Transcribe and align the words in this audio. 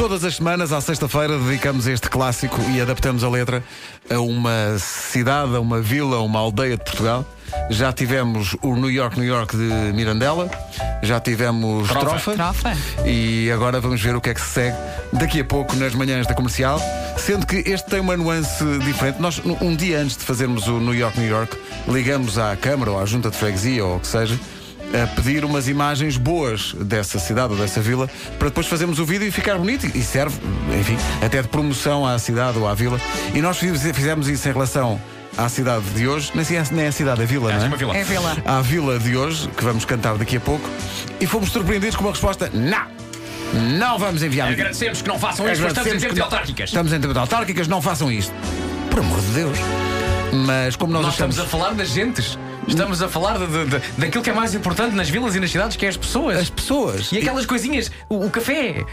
Todas 0.00 0.24
as 0.24 0.36
semanas, 0.36 0.72
à 0.72 0.80
sexta-feira, 0.80 1.38
dedicamos 1.38 1.86
este 1.86 2.08
clássico 2.08 2.58
e 2.74 2.80
adaptamos 2.80 3.22
a 3.22 3.28
letra 3.28 3.62
a 4.08 4.18
uma 4.18 4.78
cidade, 4.78 5.54
a 5.54 5.60
uma 5.60 5.82
vila, 5.82 6.16
a 6.16 6.22
uma 6.22 6.38
aldeia 6.38 6.78
de 6.78 6.82
Portugal. 6.84 7.22
Já 7.68 7.92
tivemos 7.92 8.56
o 8.62 8.74
New 8.76 8.90
York, 8.90 9.20
New 9.20 9.28
York 9.28 9.54
de 9.54 9.92
Mirandela, 9.92 10.50
já 11.02 11.20
tivemos 11.20 11.86
Trofa, 11.90 12.32
Trofa. 12.32 12.76
e 13.04 13.50
agora 13.52 13.78
vamos 13.78 14.00
ver 14.00 14.16
o 14.16 14.22
que 14.22 14.30
é 14.30 14.34
que 14.34 14.40
se 14.40 14.48
segue 14.48 14.76
daqui 15.12 15.40
a 15.40 15.44
pouco 15.44 15.76
nas 15.76 15.94
manhãs 15.94 16.26
da 16.26 16.32
comercial. 16.32 16.80
Sendo 17.18 17.46
que 17.46 17.56
este 17.56 17.90
tem 17.90 18.00
uma 18.00 18.16
nuance 18.16 18.64
diferente. 18.78 19.20
Nós, 19.20 19.38
um 19.60 19.76
dia 19.76 20.00
antes 20.00 20.16
de 20.16 20.24
fazermos 20.24 20.66
o 20.66 20.80
New 20.80 20.94
York, 20.94 21.20
New 21.20 21.28
York, 21.28 21.54
ligamos 21.86 22.38
à 22.38 22.56
Câmara 22.56 22.92
ou 22.92 22.98
à 22.98 23.04
Junta 23.04 23.28
de 23.28 23.36
Freguesia 23.36 23.84
ou 23.84 23.96
o 23.96 24.00
que 24.00 24.06
seja 24.06 24.40
a 24.92 25.06
pedir 25.06 25.44
umas 25.44 25.68
imagens 25.68 26.16
boas 26.16 26.74
dessa 26.74 27.18
cidade 27.18 27.52
ou 27.52 27.58
dessa 27.58 27.80
vila 27.80 28.08
para 28.38 28.48
depois 28.48 28.66
fazermos 28.66 28.98
o 28.98 29.04
vídeo 29.04 29.26
e 29.26 29.30
ficar 29.30 29.56
bonito 29.56 29.86
e 29.86 30.02
serve, 30.02 30.36
enfim, 30.78 30.96
até 31.24 31.40
de 31.42 31.48
promoção 31.48 32.06
à 32.06 32.18
cidade 32.18 32.58
ou 32.58 32.66
à 32.66 32.74
vila. 32.74 33.00
E 33.34 33.40
nós 33.40 33.58
fiz- 33.58 33.82
fizemos 33.94 34.28
isso 34.28 34.48
em 34.48 34.52
relação 34.52 35.00
à 35.38 35.48
cidade 35.48 35.84
de 35.94 36.08
hoje, 36.08 36.32
nem 36.34 36.44
é, 36.56 36.62
nem 36.72 36.84
é 36.84 36.88
a 36.88 36.92
cidade, 36.92 37.20
é 37.20 37.24
a 37.24 37.26
vila, 37.26 37.52
não 37.52 37.64
é? 37.64 37.68
uma 37.68 37.76
vila. 37.76 37.96
É 37.96 38.02
vila. 38.04 38.36
À 38.44 38.60
vila 38.60 38.98
de 38.98 39.16
hoje, 39.16 39.48
que 39.56 39.62
vamos 39.64 39.84
cantar 39.84 40.16
daqui 40.16 40.36
a 40.36 40.40
pouco, 40.40 40.68
e 41.20 41.26
fomos 41.26 41.50
surpreendidos 41.50 41.94
com 41.96 42.02
uma 42.04 42.10
resposta: 42.10 42.50
não! 42.52 42.98
Não 43.52 43.98
vamos 43.98 44.22
enviar 44.22 44.48
Agradecemos 44.52 45.02
que 45.02 45.08
não 45.08 45.18
façam 45.18 45.44
isto, 45.50 45.62
mas 45.62 45.72
estamos 45.72 45.92
em 45.92 45.98
tempo 45.98 46.14
de 46.14 46.18
não- 46.20 46.26
autárquicas. 46.26 46.68
Estamos 46.70 46.92
em 46.92 47.00
tempo 47.00 47.12
de 47.12 47.18
autárquicas, 47.18 47.66
não 47.68 47.82
façam 47.82 48.10
isto. 48.10 48.32
Por 48.90 49.00
amor 49.00 49.20
de 49.20 49.26
Deus. 49.28 49.58
Mas 50.46 50.76
como 50.76 50.92
nós, 50.92 51.02
Nós 51.02 51.14
achamos. 51.14 51.36
estamos 51.36 51.52
a 51.54 51.58
falar 51.58 51.74
das 51.74 51.88
gentes. 51.90 52.38
Estamos 52.70 53.02
a 53.02 53.08
falar 53.08 53.38
de, 53.38 53.46
de- 53.46 53.64
de- 53.66 53.82
daquilo 53.98 54.22
que 54.24 54.30
é 54.30 54.32
mais 54.32 54.54
importante 54.54 54.94
nas 54.94 55.08
vilas 55.10 55.34
e 55.34 55.40
nas 55.40 55.50
cidades, 55.50 55.76
que 55.76 55.84
é 55.84 55.88
as 55.88 55.96
pessoas. 55.96 56.38
As 56.38 56.50
pessoas. 56.50 57.10
E 57.12 57.18
aquelas 57.18 57.44
coisinhas, 57.44 57.90
o, 58.08 58.26
o 58.26 58.30
café, 58.30 58.84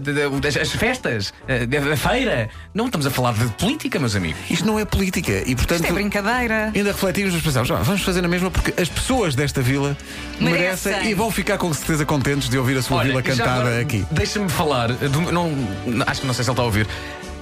de- 0.00 0.12
de- 0.40 0.48
as, 0.48 0.56
as 0.56 0.70
festas, 0.72 1.32
eh, 1.48 1.66
a 1.92 1.96
feira. 1.96 2.48
Não 2.74 2.86
estamos 2.86 3.06
a 3.06 3.10
falar 3.10 3.32
de 3.34 3.46
política, 3.54 3.98
meus 3.98 4.14
amigos. 4.14 4.38
Isto 4.50 4.66
não 4.66 4.78
é 4.78 4.84
política 4.84 5.32
e, 5.46 5.54
portanto. 5.56 5.80
Isto 5.80 5.90
é 5.90 5.94
brincadeira. 5.94 6.70
Ainda 6.74 6.92
refletimos, 6.92 7.32
mas 7.34 7.42
pensamos, 7.42 7.70
"Ah, 7.70 7.76
vamos 7.82 8.02
fazer 8.02 8.20
na 8.22 8.28
mesma 8.28 8.50
porque 8.50 8.80
as 8.80 8.88
pessoas 8.88 9.34
desta 9.34 9.60
vila 9.62 9.96
merecem, 10.40 10.92
Merecem. 10.92 11.10
e 11.10 11.14
vão 11.14 11.30
ficar 11.30 11.56
com 11.58 11.72
certeza 11.72 12.04
contentes 12.04 12.48
de 12.48 12.58
ouvir 12.58 12.76
a 12.78 12.82
sua 12.82 13.02
vila 13.02 13.20
e 13.20 13.24
já 13.24 13.30
cantada 13.36 13.60
agora, 13.60 13.80
aqui. 13.80 14.06
Deixa-me 14.10 14.48
falar, 14.48 14.92
do- 14.92 15.32
não, 15.32 15.50
acho 16.06 16.20
que 16.20 16.26
não 16.26 16.34
sei 16.34 16.44
se 16.44 16.50
ele 16.50 16.52
está 16.54 16.62
a 16.62 16.66
ouvir. 16.66 16.86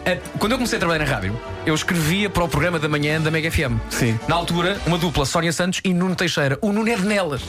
Eh, 0.05 0.19
Quando 0.39 0.53
eu 0.53 0.59
comecei 0.59 0.77
a 0.77 0.81
trabalhar 0.81 1.05
na 1.05 1.11
rádio, 1.11 1.39
eu 1.65 1.75
escrevia 1.75 2.29
para 2.29 2.45
o 2.45 2.49
programa 2.49 2.79
da 2.79 2.89
manhã 2.89 3.21
da 3.21 3.31
Mega 3.31 3.51
FM. 3.51 3.79
Sim. 3.91 4.19
Na 4.29 4.35
altura, 4.37 4.79
uma 4.87 4.99
dupla, 4.99 5.25
Sónia 5.25 5.53
Santos 5.53 5.81
e 5.85 5.95
Nuno 5.95 6.15
Teixeira. 6.15 6.59
O 6.61 6.73
Nuno 6.73 6.89
é 6.91 6.97
de 6.97 7.05
Nelas. 7.07 7.43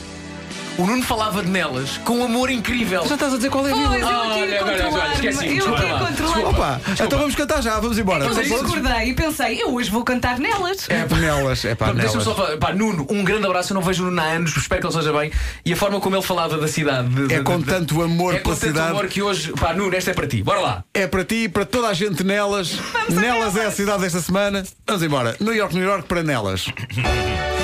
O 0.78 0.84
Nuno 0.86 1.02
falava 1.02 1.42
de 1.42 1.48
Nelas 1.48 1.96
com 2.04 2.18
um 2.18 2.24
amor 2.24 2.50
incrível. 2.50 3.06
Já 3.06 3.14
estás 3.14 3.32
a 3.32 3.36
dizer 3.36 3.48
qual 3.50 3.66
é 3.66 3.72
a 3.72 3.74
Pois, 3.74 3.88
vila? 3.88 4.10
eu 4.10 4.20
aqui 4.20 4.28
Olha, 4.42 4.58
a 4.58 4.60
agora, 4.60 4.82
controlar. 4.82 5.24
Eu 5.24 5.32
desculpa 5.32 5.42
aqui. 5.42 6.44
Opa, 6.44 6.80
então 7.04 7.18
vamos 7.18 7.34
cantar 7.34 7.62
já, 7.62 7.80
vamos 7.80 7.98
embora. 7.98 8.24
Eu 8.26 8.30
Estão 8.42 8.62
discordei 8.62 9.08
e 9.08 9.14
pensei, 9.14 9.62
eu 9.62 9.72
hoje 9.74 9.90
vou 9.90 10.04
cantar 10.04 10.38
nelas. 10.38 10.86
É 10.90 11.04
panelas, 11.06 11.64
é 11.64 11.74
Pá, 11.74 11.86
Deixa-me 11.92 12.02
panelas. 12.12 12.24
só 12.24 12.34
falar, 12.34 12.56
pá, 12.58 12.72
Nuno, 12.74 13.06
um 13.10 13.24
grande 13.24 13.46
abraço. 13.46 13.72
Eu 13.72 13.76
não 13.76 13.82
vejo 13.82 14.02
o 14.02 14.06
Nuno 14.06 14.20
há 14.20 14.24
anos, 14.24 14.54
espero 14.56 14.80
que 14.82 14.86
ele 14.86 14.94
esteja 14.94 15.18
bem. 15.18 15.32
E 15.64 15.72
a 15.72 15.76
forma 15.76 15.98
como 15.98 16.14
ele 16.16 16.22
falava 16.22 16.58
da 16.58 16.68
cidade. 16.68 17.08
de- 17.08 17.32
É 17.34 17.38
de- 17.38 17.44
com 17.44 17.58
de- 17.58 17.64
tanto 17.64 18.02
amor 18.02 18.34
é 18.34 18.38
com 18.38 18.44
pela 18.50 18.56
tanto 18.56 18.66
cidade. 18.68 18.90
amor 18.90 19.06
que 19.08 19.22
hoje, 19.22 19.52
pá, 19.52 19.72
Nuno, 19.72 19.94
esta 19.96 20.10
é 20.10 20.14
para 20.14 20.26
ti. 20.26 20.42
Bora 20.42 20.60
lá. 20.60 20.84
É 20.92 21.06
para 21.06 21.24
ti 21.24 21.44
e 21.44 21.48
para 21.48 21.64
toda 21.64 21.88
a 21.88 21.94
gente 21.94 22.22
nelas. 22.22 22.76
Nelas 23.08 23.56
é 23.56 23.64
a 23.66 23.70
cidade 23.70 24.02
desta 24.02 24.20
semana. 24.20 24.62
Vamos 24.86 25.02
embora. 25.02 25.36
New 25.40 25.54
York, 25.54 25.74
New 25.74 25.84
York 25.84 26.06
para 26.06 26.22
nelas. 26.22 26.66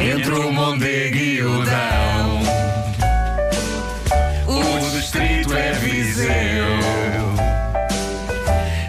Entre 0.00 0.32
o 0.32 0.50
Mondego 0.50 1.16
e 1.16 1.42
o 1.42 1.62
Dão, 1.62 2.40
o 4.46 4.90
distrito 4.90 5.54
é 5.54 5.72
Viseu. 5.72 6.64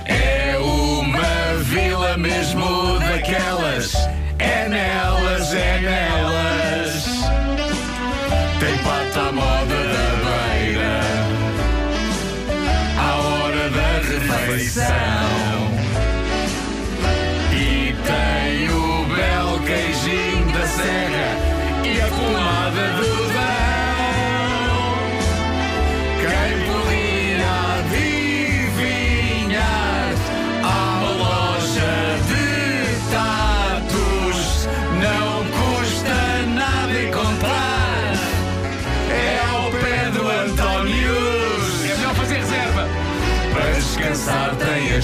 É 0.06 0.58
uma 0.58 1.58
vila 1.64 2.18
mesmo 2.18 2.98
daquelas. 3.00 3.94
É 4.40 4.70
nelas, 4.70 5.54
é 5.54 5.80
nelas. 5.82 7.04
Tem 8.60 8.78
pata 8.78 9.28
à 9.28 9.32
moda 9.34 9.76
da 9.94 10.08
beira. 10.24 11.02
À 12.98 13.16
hora 13.18 13.70
da 13.70 14.00
refeição. 14.00 15.41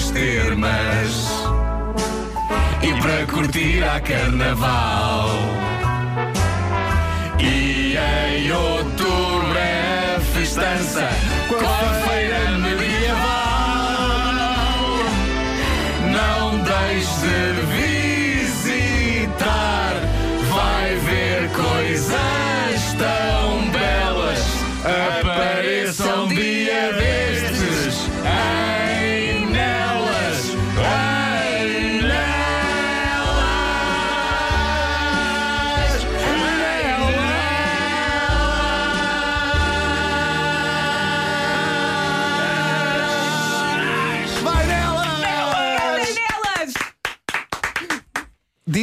Termas 0.06 1.28
e 2.82 2.92
para 3.00 3.26
curtir 3.26 3.82
a 3.82 4.00
carnaval. 4.00 5.28
E 7.40 7.96
em 7.96 8.50
outubro 8.52 9.58
é 9.58 10.18
festança 10.32 11.08
com 11.48 11.56
a 11.56 12.08
feira 12.08 12.58
medieval. 12.58 13.18
Não 16.12 16.58
deixe 16.62 17.52
de 17.54 17.57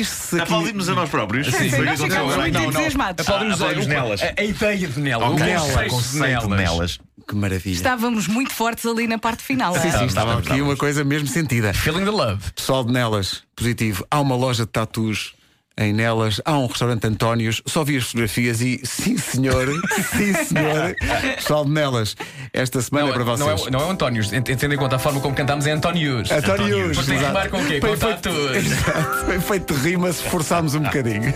Diz-se 0.06 0.36
aqui. 0.36 0.44
Aplaudimos 0.44 0.90
a 0.90 0.94
nós 0.96 1.10
próprios. 1.10 1.48
Sim, 1.48 1.70
que 1.70 1.78
nós 1.82 2.02
ficamos 2.02 2.36
muito 2.36 2.54
Não, 2.54 2.62
não. 2.62 2.70
entusiasmados. 2.70 3.28
Aplaudimos 3.28 3.88
nelas. 3.88 4.22
A, 4.22 4.34
a 4.38 4.44
ideia 4.44 4.88
de 4.88 5.00
nela, 5.00 5.30
Ok, 5.30 5.42
o 5.44 5.46
Nelas. 5.46 5.92
conceito, 5.92 6.42
de 6.48 6.56
nelas. 6.56 7.00
Que 7.28 7.36
maravilha. 7.36 7.74
Estávamos 7.74 8.28
muito 8.28 8.54
fortes 8.54 8.86
ali 8.86 9.08
na 9.08 9.18
parte 9.18 9.42
final. 9.42 9.74
Sim, 9.74 9.80
é? 9.80 9.82
sim, 9.82 9.88
estava 9.88 10.06
estávamos, 10.06 10.48
aqui 10.48 10.62
uma 10.62 10.76
coisa 10.78 11.04
mesmo 11.04 11.28
sentida. 11.28 11.74
Feeling 11.74 12.06
the 12.06 12.12
love. 12.12 12.52
Pessoal 12.56 12.84
de 12.84 12.94
Nelas, 12.94 13.42
positivo. 13.56 14.06
Há 14.12 14.22
uma 14.22 14.36
loja 14.36 14.64
de 14.66 14.72
tatus 14.72 15.34
em 15.78 15.92
Nelas, 15.92 16.42
há 16.46 16.58
um 16.58 16.68
restaurante 16.68 17.06
Antónios. 17.06 17.62
Só 17.66 17.84
vi 17.84 17.98
as 17.98 18.06
fotografias 18.06 18.62
e 18.62 18.80
sim, 18.84 19.18
senhor, 19.18 19.68
sim, 20.16 20.34
senhor. 20.34 20.96
Pessoal 21.36 21.66
de 21.66 21.72
Nelas, 21.72 22.16
esta 22.54 22.82
semana 22.82 23.10
é 23.10 23.14
para 23.14 23.26
não, 23.26 23.38
vocês. 23.38 23.68
é, 23.68 23.72
não 23.72 23.80
é 23.82 23.92
Antónios, 23.92 24.30
tendo 24.30 24.74
em 24.74 24.78
conta 24.78 24.96
a 24.96 25.00
forma 25.00 25.20
como 25.20 25.36
cantamos, 25.36 25.68
é 25.68 25.72
Antónios. 25.72 26.32
Antónios. 26.32 26.98
Porque 26.98 27.12
tem 27.12 27.20
que 27.20 27.26
rimar 27.26 27.50
com 27.50 27.62
o 27.62 27.66
quê? 27.66 27.80
Com 27.80 27.98
tatus. 27.98 28.56
Exato. 28.56 29.26
Foi 29.26 29.40
feito 29.40 29.74
de 29.74 29.80
rima 29.80 30.12
se 30.12 30.24
forçarmos 30.24 30.76
um 30.76 30.82
bocadinho. 30.82 31.34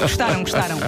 Gostaram, 0.00 0.40
gostaram. 0.40 0.78